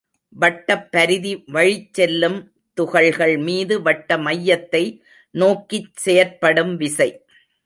வட்டப்பரிதி 0.41 1.33
வழிச் 1.51 1.93
செல்லும் 1.93 2.37
துகள்மீது 2.77 3.81
வட்ட 3.81 4.17
மையத்தை 4.17 4.83
நோக்கிச் 5.35 5.93
செயற்படும் 5.95 6.75
விசை. 6.75 7.09